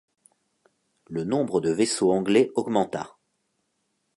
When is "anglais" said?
2.11-2.49